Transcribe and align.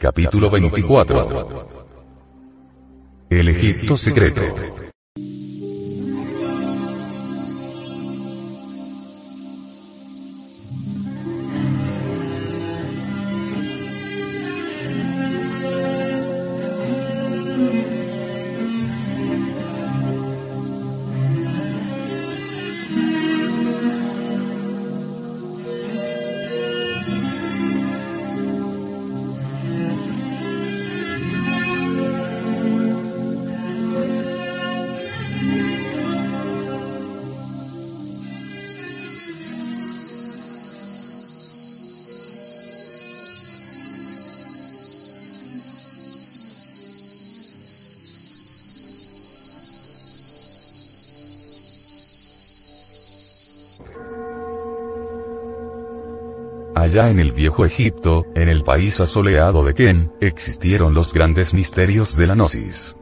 Capítulo 0.00 0.48
24. 0.48 1.68
El 3.28 3.48
Egipto 3.50 3.96
secreto. 3.98 4.40
Allá 56.90 57.08
en 57.08 57.20
el 57.20 57.30
viejo 57.30 57.64
Egipto, 57.64 58.26
en 58.34 58.48
el 58.48 58.64
país 58.64 59.00
asoleado 59.00 59.62
de 59.62 59.74
Ken, 59.74 60.10
existieron 60.20 60.92
los 60.92 61.12
grandes 61.12 61.54
misterios 61.54 62.16
de 62.16 62.26
la 62.26 62.34
Gnosis. 62.34 62.96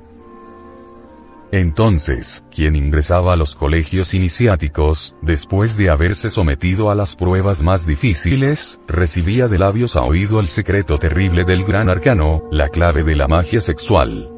Entonces, 1.52 2.44
quien 2.54 2.76
ingresaba 2.76 3.32
a 3.32 3.36
los 3.36 3.56
colegios 3.56 4.12
iniciáticos, 4.12 5.14
después 5.22 5.78
de 5.78 5.88
haberse 5.88 6.28
sometido 6.28 6.90
a 6.90 6.94
las 6.94 7.16
pruebas 7.16 7.62
más 7.62 7.86
difíciles, 7.86 8.78
recibía 8.86 9.48
de 9.48 9.58
labios 9.58 9.96
a 9.96 10.02
oído 10.02 10.38
el 10.38 10.48
secreto 10.48 10.98
terrible 10.98 11.44
del 11.44 11.64
gran 11.64 11.88
arcano, 11.88 12.42
la 12.50 12.68
clave 12.68 13.04
de 13.04 13.16
la 13.16 13.26
magia 13.26 13.62
sexual. 13.62 14.28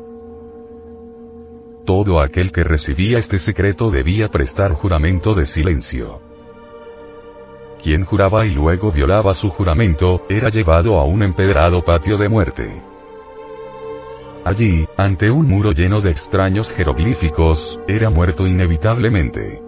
Todo 1.85 2.21
aquel 2.21 2.53
que 2.53 2.63
recibía 2.63 3.19
este 3.19 3.41
secreto 3.41 3.91
debía 3.91 4.29
prestar 4.29 4.75
juramento 4.75 5.35
de 5.35 5.45
silencio. 5.45 6.30
Quien 7.83 8.05
juraba 8.05 8.45
y 8.45 8.51
luego 8.51 8.93
violaba 8.93 9.33
su 9.33 9.49
juramento, 9.49 10.23
era 10.29 10.51
llevado 10.51 10.99
a 10.99 11.05
un 11.05 11.23
empedrado 11.23 11.83
patio 11.83 12.19
de 12.19 12.29
muerte. 12.29 12.83
Allí, 14.45 14.87
ante 14.97 15.31
un 15.31 15.49
muro 15.49 15.73
lleno 15.73 16.01
de 16.01 16.11
extraños 16.11 16.73
jeroglíficos, 16.73 17.81
era 17.89 18.11
muerto 18.11 18.47
inevitablemente. 18.47 19.63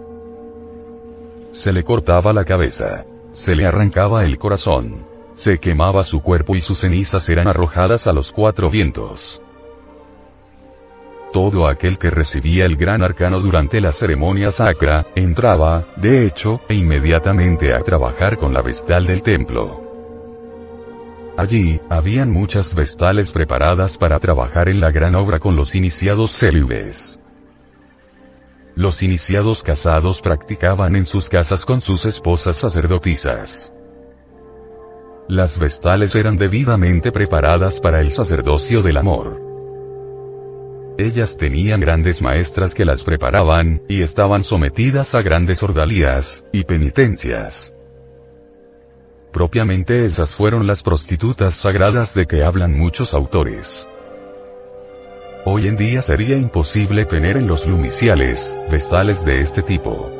Se 1.53 1.71
le 1.71 1.83
cortaba 1.83 2.33
la 2.33 2.45
cabeza. 2.45 3.05
Se 3.31 3.55
le 3.55 3.65
arrancaba 3.65 4.23
el 4.23 4.37
corazón. 4.37 5.07
Se 5.33 5.57
quemaba 5.57 6.03
su 6.03 6.21
cuerpo 6.21 6.55
y 6.55 6.61
sus 6.61 6.79
cenizas 6.79 7.27
eran 7.29 7.47
arrojadas 7.47 8.05
a 8.05 8.13
los 8.13 8.31
cuatro 8.31 8.69
vientos. 8.69 9.41
Todo 11.33 11.67
aquel 11.67 11.97
que 11.97 12.11
recibía 12.11 12.63
el 12.65 12.75
gran 12.75 13.01
arcano 13.01 13.39
durante 13.39 13.81
la 13.81 13.91
ceremonia 13.91 14.51
sacra, 14.51 15.07
entraba, 15.15 15.83
de 15.95 16.27
hecho, 16.27 16.61
e 16.69 16.75
inmediatamente 16.75 17.73
a 17.73 17.79
trabajar 17.79 18.37
con 18.37 18.53
la 18.53 18.61
vestal 18.61 19.07
del 19.07 19.23
templo. 19.23 19.81
Allí, 21.35 21.81
habían 21.89 22.29
muchas 22.29 22.75
vestales 22.75 23.31
preparadas 23.31 23.97
para 23.97 24.19
trabajar 24.19 24.69
en 24.69 24.79
la 24.79 24.91
gran 24.91 25.15
obra 25.15 25.39
con 25.39 25.55
los 25.55 25.73
iniciados 25.73 26.37
célibes. 26.37 27.17
Los 28.75 29.01
iniciados 29.01 29.63
casados 29.63 30.21
practicaban 30.21 30.95
en 30.95 31.05
sus 31.05 31.29
casas 31.29 31.65
con 31.65 31.81
sus 31.81 32.05
esposas 32.05 32.57
sacerdotisas. 32.57 33.73
Las 35.27 35.57
vestales 35.57 36.13
eran 36.13 36.37
debidamente 36.37 37.11
preparadas 37.11 37.79
para 37.79 38.01
el 38.01 38.11
sacerdocio 38.11 38.83
del 38.83 38.97
amor. 38.97 39.52
Ellas 40.97 41.37
tenían 41.37 41.79
grandes 41.79 42.21
maestras 42.21 42.75
que 42.75 42.85
las 42.85 43.03
preparaban, 43.03 43.81
y 43.87 44.03
estaban 44.03 44.43
sometidas 44.43 45.15
a 45.15 45.23
grandes 45.23 45.63
ordalías, 45.63 46.45
y 46.51 46.65
penitencias. 46.65 47.73
Propiamente 49.31 50.05
esas 50.05 50.35
fueron 50.35 50.67
las 50.67 50.83
prostitutas 50.83 51.55
sagradas 51.55 52.13
de 52.13 52.27
que 52.27 52.43
hablan 52.43 52.77
muchos 52.77 53.15
autores. 53.15 53.87
Hoy 55.45 55.67
en 55.67 55.77
día 55.77 56.03
sería 56.03 56.37
imposible 56.37 57.05
tener 57.05 57.37
en 57.37 57.47
los 57.47 57.65
lumiciales, 57.65 58.59
vestales 58.69 59.25
de 59.25 59.41
este 59.41 59.63
tipo. 59.63 60.11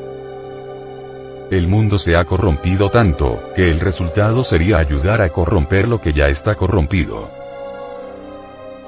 El 1.51 1.67
mundo 1.67 1.99
se 1.99 2.17
ha 2.17 2.25
corrompido 2.25 2.89
tanto, 2.89 3.51
que 3.55 3.69
el 3.69 3.79
resultado 3.79 4.43
sería 4.43 4.79
ayudar 4.79 5.21
a 5.21 5.29
corromper 5.29 5.87
lo 5.87 6.01
que 6.01 6.13
ya 6.13 6.29
está 6.29 6.55
corrompido. 6.55 7.42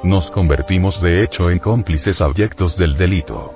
Nos 0.06 0.30
convertimos 0.30 1.02
de 1.02 1.24
hecho 1.24 1.50
en 1.50 1.58
cómplices 1.58 2.22
abyectos 2.22 2.78
del 2.78 2.96
delito. 2.96 3.56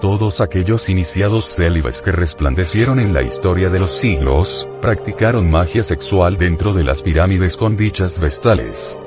Todos 0.00 0.40
aquellos 0.40 0.88
iniciados 0.88 1.44
célibes 1.44 2.00
que 2.00 2.10
resplandecieron 2.10 2.98
en 2.98 3.12
la 3.12 3.20
historia 3.20 3.68
de 3.68 3.80
los 3.80 3.90
siglos, 3.90 4.66
practicaron 4.80 5.50
magia 5.50 5.82
sexual 5.82 6.38
dentro 6.38 6.72
de 6.72 6.84
las 6.84 7.02
pirámides 7.02 7.58
con 7.58 7.76
dichas 7.76 8.18
vestales. 8.18 8.98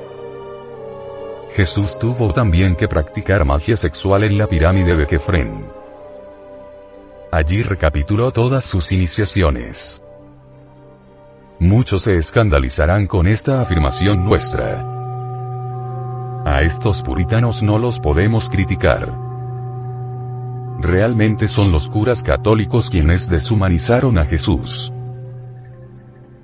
Jesús 1.56 1.98
tuvo 1.98 2.32
también 2.32 2.76
que 2.76 2.86
practicar 2.86 3.44
magia 3.44 3.76
sexual 3.76 4.22
en 4.22 4.38
la 4.38 4.46
pirámide 4.46 4.94
de 4.94 5.06
Kefren. 5.08 5.66
Allí 7.32 7.64
recapituló 7.64 8.30
todas 8.30 8.64
sus 8.64 8.92
iniciaciones. 8.92 10.00
Muchos 11.58 12.02
se 12.02 12.16
escandalizarán 12.18 13.08
con 13.08 13.26
esta 13.26 13.60
afirmación 13.60 14.24
nuestra. 14.24 14.91
A 16.44 16.62
estos 16.62 17.02
puritanos 17.02 17.62
no 17.62 17.78
los 17.78 18.00
podemos 18.00 18.48
criticar. 18.48 19.12
Realmente 20.80 21.46
son 21.46 21.70
los 21.70 21.88
curas 21.88 22.24
católicos 22.24 22.90
quienes 22.90 23.28
deshumanizaron 23.28 24.18
a 24.18 24.24
Jesús. 24.24 24.92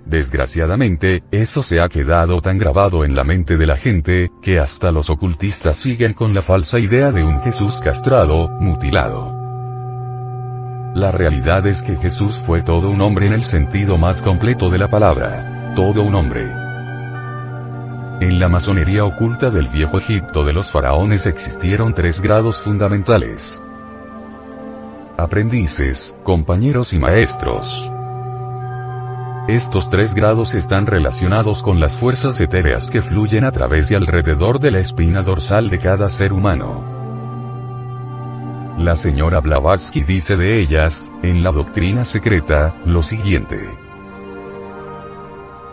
Desgraciadamente, 0.06 1.24
eso 1.32 1.62
se 1.62 1.80
ha 1.80 1.88
quedado 1.88 2.40
tan 2.40 2.56
grabado 2.56 3.04
en 3.04 3.16
la 3.16 3.24
mente 3.24 3.56
de 3.56 3.66
la 3.66 3.76
gente, 3.76 4.30
que 4.40 4.58
hasta 4.58 4.92
los 4.92 5.10
ocultistas 5.10 5.76
siguen 5.76 6.14
con 6.14 6.32
la 6.32 6.42
falsa 6.42 6.78
idea 6.78 7.10
de 7.10 7.24
un 7.24 7.40
Jesús 7.40 7.74
castrado, 7.82 8.48
mutilado. 8.60 9.36
La 10.94 11.10
realidad 11.10 11.66
es 11.66 11.82
que 11.82 11.96
Jesús 11.96 12.40
fue 12.46 12.62
todo 12.62 12.88
un 12.88 13.00
hombre 13.00 13.26
en 13.26 13.32
el 13.34 13.42
sentido 13.42 13.98
más 13.98 14.22
completo 14.22 14.70
de 14.70 14.78
la 14.78 14.88
palabra. 14.88 15.74
Todo 15.74 16.02
un 16.02 16.14
hombre. 16.14 16.57
En 18.20 18.40
la 18.40 18.48
masonería 18.48 19.04
oculta 19.04 19.48
del 19.48 19.68
viejo 19.68 19.98
Egipto 19.98 20.44
de 20.44 20.52
los 20.52 20.72
faraones 20.72 21.24
existieron 21.24 21.94
tres 21.94 22.20
grados 22.20 22.60
fundamentales. 22.60 23.62
Aprendices, 25.16 26.16
compañeros 26.24 26.92
y 26.92 26.98
maestros. 26.98 27.68
Estos 29.46 29.88
tres 29.88 30.14
grados 30.14 30.52
están 30.54 30.86
relacionados 30.86 31.62
con 31.62 31.78
las 31.78 31.96
fuerzas 31.96 32.40
etéreas 32.40 32.90
que 32.90 33.02
fluyen 33.02 33.44
a 33.44 33.52
través 33.52 33.88
y 33.92 33.94
alrededor 33.94 34.58
de 34.58 34.72
la 34.72 34.80
espina 34.80 35.22
dorsal 35.22 35.70
de 35.70 35.78
cada 35.78 36.10
ser 36.10 36.32
humano. 36.32 36.82
La 38.78 38.96
señora 38.96 39.38
Blavatsky 39.38 40.02
dice 40.02 40.36
de 40.36 40.58
ellas, 40.58 41.10
en 41.22 41.44
la 41.44 41.52
doctrina 41.52 42.04
secreta, 42.04 42.74
lo 42.84 43.00
siguiente. 43.04 43.60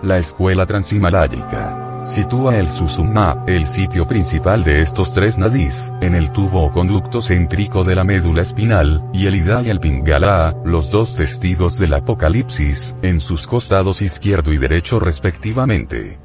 la 0.04 0.20
escuela 0.20 0.68
transhimaláyica 0.68 1.95
sitúa 2.06 2.58
el 2.58 2.68
Susumna, 2.68 3.44
el 3.48 3.68
sitio 3.68 4.08
principal 4.08 4.64
de 4.64 4.82
estos 4.82 5.14
tres 5.14 5.38
nadis, 5.38 5.92
en 6.02 6.16
el 6.16 6.32
tubo 6.32 6.64
o 6.64 6.72
conducto 6.72 7.22
céntrico 7.22 7.84
de 7.84 7.96
la 7.96 8.04
médula 8.04 8.42
espinal, 8.42 9.04
y 9.14 9.28
el 9.28 9.36
Ida 9.36 9.62
y 9.62 9.70
el 9.70 9.80
Pingala, 9.80 10.56
los 10.64 10.90
dos 10.90 11.16
testigos 11.16 11.78
del 11.78 11.94
Apocalipsis, 11.94 12.96
en 13.02 13.20
sus 13.20 13.48
costados 13.48 14.02
izquierdo 14.02 14.54
y 14.54 14.58
derecho 14.58 15.00
respectivamente. 15.00 16.25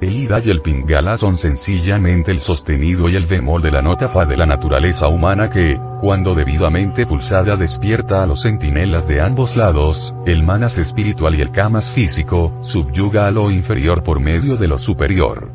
El 0.00 0.16
Ida 0.16 0.40
y 0.42 0.48
el 0.48 0.62
Pingala 0.62 1.18
son 1.18 1.36
sencillamente 1.36 2.30
el 2.30 2.40
sostenido 2.40 3.10
y 3.10 3.16
el 3.16 3.26
bemol 3.26 3.60
de 3.60 3.70
la 3.70 3.82
nota 3.82 4.08
fa 4.08 4.24
de 4.24 4.34
la 4.34 4.46
naturaleza 4.46 5.08
humana 5.08 5.50
que, 5.50 5.78
cuando 6.00 6.34
debidamente 6.34 7.04
pulsada 7.04 7.54
despierta 7.54 8.22
a 8.22 8.26
los 8.26 8.40
centinelas 8.40 9.06
de 9.06 9.20
ambos 9.20 9.56
lados, 9.56 10.14
el 10.24 10.42
manas 10.42 10.78
espiritual 10.78 11.34
y 11.34 11.42
el 11.42 11.50
kamas 11.50 11.92
físico, 11.92 12.50
subyuga 12.64 13.26
a 13.26 13.30
lo 13.30 13.50
inferior 13.50 14.02
por 14.02 14.20
medio 14.20 14.56
de 14.56 14.68
lo 14.68 14.78
superior. 14.78 15.52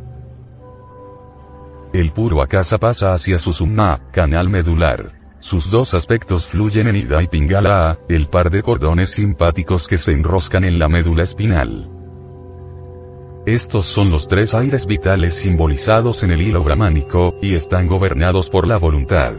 El 1.91 2.11
puro 2.11 2.43
akasa 2.43 2.77
pasa 2.77 3.13
hacia 3.13 3.39
su 3.39 3.51
summa, 3.51 3.99
canal 4.11 4.49
medular. 4.49 5.13
Sus 5.39 5.71
dos 5.71 5.95
aspectos 5.95 6.47
fluyen 6.47 6.87
en 6.87 6.97
Ida 6.97 7.23
y 7.23 7.27
Pingala, 7.27 7.97
el 8.09 8.27
par 8.27 8.51
de 8.51 8.61
cordones 8.61 9.09
simpáticos 9.09 9.87
que 9.87 9.97
se 9.97 10.11
enroscan 10.11 10.65
en 10.65 10.77
la 10.77 10.87
médula 10.87 11.23
espinal. 11.23 11.94
Estos 13.45 13.85
son 13.85 14.09
los 14.09 14.27
tres 14.27 14.55
aires 14.55 14.87
vitales 14.87 15.35
simbolizados 15.35 16.23
en 16.23 16.31
el 16.31 16.41
hilo 16.41 16.63
brahmánico, 16.63 17.37
y 17.43 17.53
están 17.53 17.85
gobernados 17.85 18.49
por 18.49 18.67
la 18.67 18.77
voluntad. 18.77 19.33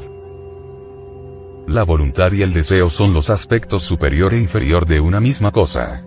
La 1.67 1.83
voluntad 1.83 2.31
y 2.31 2.43
el 2.43 2.53
deseo 2.53 2.89
son 2.89 3.13
los 3.13 3.31
aspectos 3.31 3.83
superior 3.83 4.33
e 4.33 4.39
inferior 4.39 4.87
de 4.87 5.01
una 5.01 5.21
misma 5.21 5.51
cosa. 5.51 6.05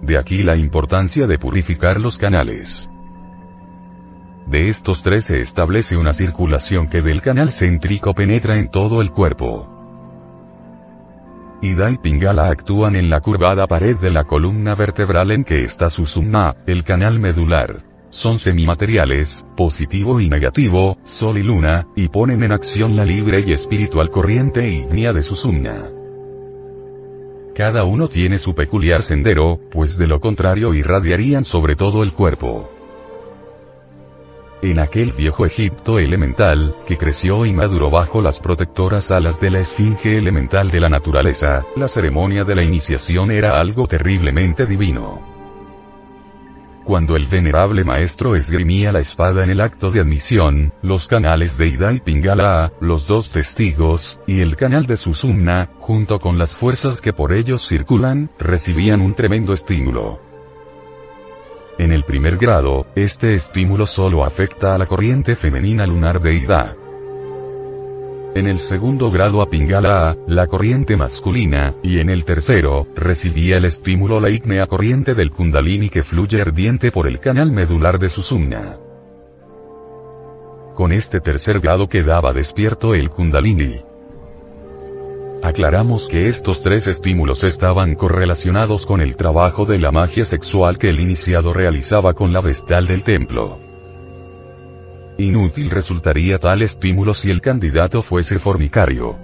De 0.00 0.16
aquí 0.16 0.42
la 0.42 0.56
importancia 0.56 1.26
de 1.26 1.38
purificar 1.38 2.00
los 2.00 2.16
canales. 2.16 2.88
De 4.46 4.70
estos 4.70 5.02
tres 5.02 5.26
se 5.26 5.42
establece 5.42 5.98
una 5.98 6.14
circulación 6.14 6.88
que 6.88 7.02
del 7.02 7.20
canal 7.20 7.52
céntrico 7.52 8.14
penetra 8.14 8.56
en 8.56 8.70
todo 8.70 9.02
el 9.02 9.10
cuerpo. 9.10 9.77
Y 11.60 11.74
Pingala 12.02 12.50
actúan 12.50 12.94
en 12.94 13.10
la 13.10 13.20
curvada 13.20 13.66
pared 13.66 13.96
de 13.96 14.10
la 14.10 14.24
columna 14.24 14.76
vertebral 14.76 15.32
en 15.32 15.42
que 15.42 15.64
está 15.64 15.90
su 15.90 16.06
summa, 16.06 16.54
el 16.66 16.84
canal 16.84 17.18
medular. 17.18 17.82
Son 18.10 18.38
semimateriales, 18.38 19.44
positivo 19.56 20.20
y 20.20 20.28
negativo, 20.28 20.98
sol 21.02 21.36
y 21.36 21.42
luna, 21.42 21.88
y 21.96 22.08
ponen 22.08 22.44
en 22.44 22.52
acción 22.52 22.96
la 22.96 23.04
libre 23.04 23.42
y 23.44 23.52
espiritual 23.52 24.08
corriente 24.10 24.68
ígnea 24.68 25.12
de 25.12 25.22
su 25.22 25.34
sumna. 25.34 25.90
Cada 27.56 27.82
uno 27.82 28.08
tiene 28.08 28.38
su 28.38 28.54
peculiar 28.54 29.02
sendero, 29.02 29.58
pues 29.72 29.98
de 29.98 30.06
lo 30.06 30.20
contrario 30.20 30.74
irradiarían 30.74 31.44
sobre 31.44 31.74
todo 31.74 32.04
el 32.04 32.12
cuerpo. 32.12 32.70
En 34.60 34.80
aquel 34.80 35.12
viejo 35.12 35.46
Egipto 35.46 36.00
elemental, 36.00 36.74
que 36.84 36.96
creció 36.96 37.46
y 37.46 37.52
maduró 37.52 37.90
bajo 37.90 38.20
las 38.20 38.40
protectoras 38.40 39.12
alas 39.12 39.40
de 39.40 39.50
la 39.50 39.60
esfinge 39.60 40.18
elemental 40.18 40.68
de 40.68 40.80
la 40.80 40.88
naturaleza, 40.88 41.64
la 41.76 41.86
ceremonia 41.86 42.42
de 42.42 42.56
la 42.56 42.64
iniciación 42.64 43.30
era 43.30 43.60
algo 43.60 43.86
terriblemente 43.86 44.66
divino. 44.66 45.20
Cuando 46.84 47.14
el 47.14 47.26
venerable 47.26 47.84
maestro 47.84 48.34
esgrimía 48.34 48.90
la 48.90 48.98
espada 48.98 49.44
en 49.44 49.50
el 49.50 49.60
acto 49.60 49.92
de 49.92 50.00
admisión, 50.00 50.72
los 50.82 51.06
canales 51.06 51.56
de 51.56 51.68
Ida 51.68 51.92
y 51.92 52.00
Pingala, 52.00 52.72
los 52.80 53.06
dos 53.06 53.30
testigos, 53.30 54.18
y 54.26 54.40
el 54.40 54.56
canal 54.56 54.86
de 54.86 54.96
Susumna, 54.96 55.70
junto 55.78 56.18
con 56.18 56.36
las 56.36 56.56
fuerzas 56.56 57.00
que 57.00 57.12
por 57.12 57.32
ellos 57.32 57.68
circulan, 57.68 58.30
recibían 58.40 59.02
un 59.02 59.14
tremendo 59.14 59.52
estímulo. 59.52 60.27
Primer 62.08 62.38
grado, 62.38 62.86
este 62.94 63.34
estímulo 63.34 63.84
solo 63.84 64.24
afecta 64.24 64.74
a 64.74 64.78
la 64.78 64.86
corriente 64.86 65.36
femenina 65.36 65.86
lunar 65.86 66.20
de 66.20 66.36
Ida. 66.36 66.74
En 68.34 68.46
el 68.46 68.60
segundo 68.60 69.10
grado 69.10 69.42
a 69.42 69.50
Pingala, 69.50 70.16
la 70.26 70.46
corriente 70.46 70.96
masculina, 70.96 71.74
y 71.82 72.00
en 72.00 72.08
el 72.08 72.24
tercero, 72.24 72.86
recibía 72.96 73.58
el 73.58 73.66
estímulo 73.66 74.20
la 74.20 74.30
ígnea 74.30 74.66
corriente 74.66 75.14
del 75.14 75.30
Kundalini 75.30 75.90
que 75.90 76.02
fluye 76.02 76.40
ardiente 76.40 76.90
por 76.90 77.06
el 77.06 77.20
canal 77.20 77.52
medular 77.52 77.98
de 77.98 78.08
Susumna. 78.08 78.78
Con 80.74 80.92
este 80.92 81.20
tercer 81.20 81.60
grado 81.60 81.90
quedaba 81.90 82.32
despierto 82.32 82.94
el 82.94 83.10
Kundalini. 83.10 83.82
Aclaramos 85.48 86.06
que 86.08 86.26
estos 86.26 86.62
tres 86.62 86.86
estímulos 86.88 87.42
estaban 87.42 87.94
correlacionados 87.94 88.84
con 88.84 89.00
el 89.00 89.16
trabajo 89.16 89.64
de 89.64 89.78
la 89.78 89.90
magia 89.90 90.26
sexual 90.26 90.76
que 90.76 90.90
el 90.90 91.00
iniciado 91.00 91.54
realizaba 91.54 92.12
con 92.12 92.34
la 92.34 92.42
vestal 92.42 92.86
del 92.86 93.02
templo. 93.02 93.58
Inútil 95.16 95.70
resultaría 95.70 96.38
tal 96.38 96.60
estímulo 96.60 97.14
si 97.14 97.30
el 97.30 97.40
candidato 97.40 98.02
fuese 98.02 98.38
fornicario. 98.38 99.16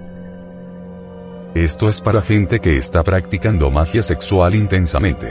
Esto 1.54 1.90
es 1.90 2.00
para 2.00 2.22
gente 2.22 2.58
que 2.58 2.78
está 2.78 3.02
practicando 3.02 3.70
magia 3.70 4.02
sexual 4.02 4.54
intensamente. 4.54 5.28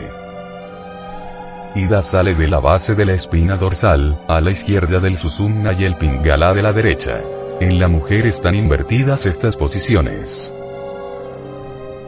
Ida 1.74 2.04
sale 2.04 2.36
de 2.36 2.48
la 2.48 2.60
base 2.60 2.94
de 2.94 3.06
la 3.06 3.14
espina 3.14 3.58
dorsal, 3.58 4.20
a 4.28 4.40
la 4.42 4.52
izquierda 4.52 5.00
del 5.00 5.16
susumna 5.16 5.74
y 5.74 5.86
el 5.86 5.96
pingala 5.96 6.54
de 6.54 6.62
la 6.62 6.72
derecha. 6.72 7.20
En 7.60 7.80
la 7.80 7.88
mujer 7.88 8.28
están 8.28 8.54
invertidas 8.54 9.26
estas 9.26 9.56
posiciones. 9.56 10.54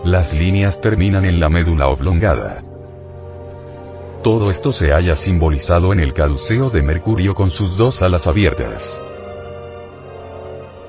Las 0.06 0.36
líneas 0.36 0.80
terminan 0.82 1.26
en 1.26 1.40
la 1.40 1.50
médula 1.50 1.88
oblongada. 1.88 2.62
Todo 4.24 4.52
esto 4.52 4.72
se 4.72 4.92
halla 4.92 5.16
simbolizado 5.16 5.94
en 5.94 6.00
el 6.00 6.14
caduceo 6.14 6.70
de 6.70 6.84
Mercurio 6.84 7.34
con 7.34 7.50
sus 7.50 7.76
dos 7.76 8.04
alas 8.04 8.28
abiertas. 8.28 9.02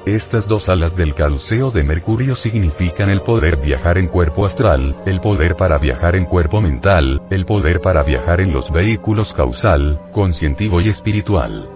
Estas 0.04 0.46
dos 0.48 0.68
alas 0.68 0.96
del 0.96 1.14
caduceo 1.14 1.70
de 1.70 1.82
Mercurio 1.82 2.34
significan 2.34 3.08
el 3.08 3.22
poder 3.22 3.56
viajar 3.56 3.96
en 3.96 4.08
cuerpo 4.08 4.44
astral, 4.44 4.94
el 5.06 5.20
poder 5.20 5.56
para 5.56 5.78
viajar 5.78 6.14
en 6.14 6.26
cuerpo 6.26 6.60
mental, 6.60 7.22
el 7.30 7.46
poder 7.46 7.80
para 7.80 8.02
viajar 8.02 8.42
en 8.42 8.52
los 8.52 8.70
vehículos 8.70 9.32
causal, 9.32 9.98
conscientivo 10.12 10.82
y 10.82 10.90
espiritual. 10.90 11.75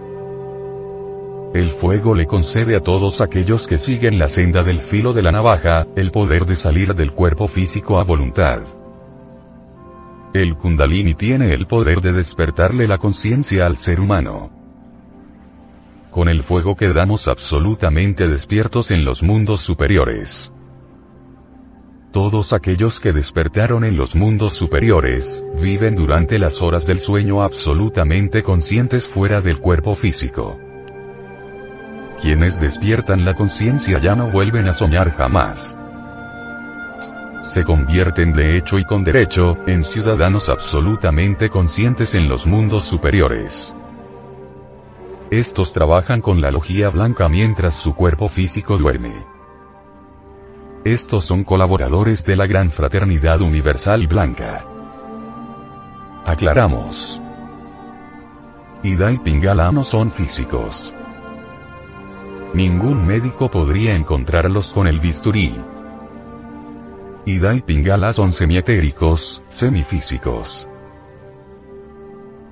El 1.53 1.71
fuego 1.71 2.15
le 2.15 2.27
concede 2.27 2.77
a 2.77 2.79
todos 2.79 3.19
aquellos 3.19 3.67
que 3.67 3.77
siguen 3.77 4.17
la 4.17 4.29
senda 4.29 4.63
del 4.63 4.79
filo 4.79 5.11
de 5.11 5.21
la 5.21 5.33
navaja, 5.33 5.85
el 5.97 6.11
poder 6.11 6.45
de 6.45 6.55
salir 6.55 6.95
del 6.95 7.11
cuerpo 7.11 7.49
físico 7.49 7.99
a 7.99 8.05
voluntad. 8.05 8.61
El 10.33 10.55
kundalini 10.55 11.13
tiene 11.13 11.53
el 11.53 11.67
poder 11.67 11.99
de 11.99 12.13
despertarle 12.13 12.87
la 12.87 12.99
conciencia 12.99 13.65
al 13.65 13.75
ser 13.75 13.99
humano. 13.99 14.49
Con 16.09 16.29
el 16.29 16.41
fuego 16.41 16.77
quedamos 16.77 17.27
absolutamente 17.27 18.29
despiertos 18.29 18.89
en 18.91 19.03
los 19.03 19.21
mundos 19.21 19.59
superiores. 19.59 20.53
Todos 22.13 22.53
aquellos 22.53 23.01
que 23.01 23.11
despertaron 23.11 23.83
en 23.83 23.97
los 23.97 24.15
mundos 24.15 24.53
superiores, 24.53 25.45
viven 25.61 25.95
durante 25.95 26.39
las 26.39 26.61
horas 26.61 26.85
del 26.85 26.99
sueño 26.99 27.41
absolutamente 27.41 28.41
conscientes 28.41 29.09
fuera 29.09 29.41
del 29.41 29.59
cuerpo 29.59 29.95
físico. 29.95 30.57
Quienes 32.21 32.61
despiertan 32.61 33.25
la 33.25 33.33
conciencia 33.33 33.97
ya 33.99 34.15
no 34.15 34.29
vuelven 34.29 34.67
a 34.67 34.73
soñar 34.73 35.09
jamás. 35.11 35.75
Se 37.41 37.63
convierten 37.63 38.31
de 38.31 38.57
hecho 38.57 38.77
y 38.77 38.85
con 38.85 39.03
derecho, 39.03 39.57
en 39.65 39.83
ciudadanos 39.83 40.47
absolutamente 40.47 41.49
conscientes 41.49 42.13
en 42.13 42.29
los 42.29 42.45
mundos 42.45 42.83
superiores. 42.83 43.75
Estos 45.31 45.73
trabajan 45.73 46.21
con 46.21 46.41
la 46.41 46.51
logía 46.51 46.89
blanca 46.89 47.27
mientras 47.27 47.73
su 47.73 47.95
cuerpo 47.95 48.27
físico 48.27 48.77
duerme. 48.77 49.25
Estos 50.83 51.25
son 51.25 51.43
colaboradores 51.43 52.23
de 52.23 52.35
la 52.35 52.45
gran 52.45 52.69
fraternidad 52.69 53.41
universal 53.41 54.05
blanca. 54.05 54.63
Aclaramos. 56.25 57.19
Ida 58.83 59.11
y 59.11 59.17
Pingala 59.17 59.71
no 59.71 59.83
son 59.83 60.11
físicos. 60.11 60.93
Ningún 62.53 63.07
médico 63.07 63.49
podría 63.49 63.95
encontrarlos 63.95 64.73
con 64.73 64.85
el 64.85 64.99
bisturí. 64.99 65.55
Y 67.25 67.39
Pingala 67.61 68.11
son 68.11 68.33
semietéricos, 68.33 69.41
semifísicos. 69.47 70.67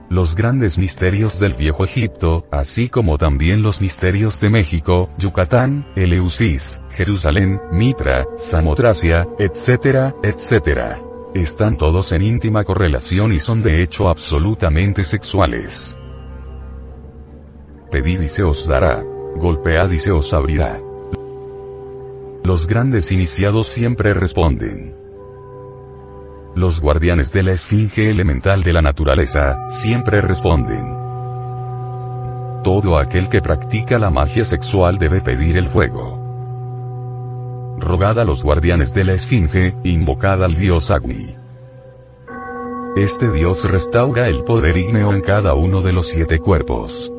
Los 0.09 0.35
grandes 0.35 0.77
misterios 0.77 1.37
del 1.37 1.53
viejo 1.53 1.83
Egipto, 1.83 2.43
así 2.49 2.87
como 2.87 3.17
también 3.17 3.61
los 3.61 3.81
misterios 3.81 4.39
de 4.39 4.49
México, 4.49 5.09
Yucatán, 5.17 5.85
Eleusis, 5.95 6.81
Jerusalén, 6.91 7.59
Mitra, 7.71 8.25
Samotracia, 8.37 9.27
etc., 9.37 10.13
etc. 10.23 10.97
Están 11.35 11.77
todos 11.77 12.11
en 12.13 12.21
íntima 12.21 12.63
correlación 12.63 13.33
y 13.33 13.39
son 13.39 13.61
de 13.61 13.83
hecho 13.83 14.07
absolutamente 14.07 15.03
sexuales. 15.03 15.97
Pedid 17.91 18.21
y 18.21 18.29
se 18.29 18.43
os 18.43 18.65
dará. 18.65 19.03
Golpead 19.39 19.89
y 19.91 19.99
se 19.99 20.11
os 20.11 20.33
abrirá. 20.33 20.81
Los 22.43 22.67
grandes 22.67 23.11
iniciados 23.11 23.67
siempre 23.67 24.13
responden. 24.13 24.95
los 26.55 26.81
guardianes 26.81 27.31
de 27.31 27.43
la 27.43 27.51
esfinge 27.51 28.09
elemental 28.09 28.63
de 28.63 28.73
la 28.73 28.81
naturaleza, 28.81 29.69
siempre 29.69 30.19
responden. 30.19 30.85
Todo 32.63 32.97
aquel 32.99 33.29
que 33.29 33.39
practica 33.41 33.97
la 33.97 34.09
magia 34.09 34.43
sexual 34.43 34.97
debe 34.97 35.21
pedir 35.21 35.55
el 35.55 35.69
fuego. 35.69 36.17
Rogad 37.79 38.19
a 38.19 38.25
los 38.25 38.43
guardianes 38.43 38.93
de 38.93 39.05
la 39.05 39.13
esfinge, 39.13 39.73
invocad 39.85 40.43
al 40.43 40.55
dios 40.55 40.91
Agni. 40.91 41.33
Este 42.97 43.31
dios 43.31 43.63
restaura 43.63 44.27
el 44.27 44.43
poder 44.43 44.75
ígneo 44.75 45.13
en 45.13 45.21
cada 45.21 45.53
uno 45.53 45.81
de 45.81 45.93
los 45.93 46.07
siete 46.07 46.39
cuerpos. 46.39 47.09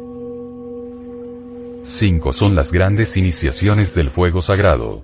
Cinco 1.83 2.33
son 2.33 2.55
las 2.55 2.73
grandes 2.73 3.17
iniciaciones 3.17 3.95
del 3.95 4.11
fuego 4.11 4.43
sagrado. 4.43 5.03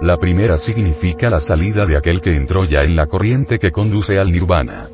La 0.00 0.16
primera 0.16 0.58
significa 0.58 1.28
la 1.28 1.40
salida 1.40 1.86
de 1.86 1.96
aquel 1.96 2.20
que 2.20 2.36
entró 2.36 2.64
ya 2.64 2.84
en 2.84 2.94
la 2.94 3.06
corriente 3.06 3.58
que 3.58 3.72
conduce 3.72 4.18
al 4.18 4.30
nirvana. 4.30 4.90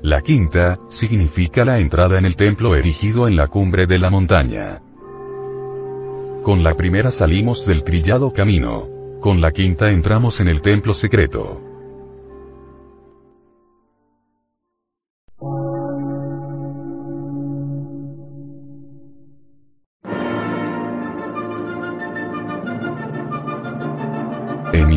La 0.00 0.22
quinta, 0.22 0.80
significa 0.88 1.64
la 1.64 1.78
entrada 1.78 2.18
en 2.18 2.24
el 2.24 2.34
templo 2.34 2.74
erigido 2.74 3.28
en 3.28 3.36
la 3.36 3.48
cumbre 3.48 3.86
de 3.86 3.98
la 3.98 4.08
montaña. 4.08 4.80
Con 6.42 6.62
la 6.64 6.74
primera 6.74 7.10
salimos 7.10 7.66
del 7.66 7.84
trillado 7.84 8.32
camino. 8.32 8.88
Con 9.20 9.40
la 9.40 9.52
quinta 9.52 9.90
entramos 9.90 10.40
en 10.40 10.48
el 10.48 10.60
templo 10.62 10.94
secreto. 10.94 11.71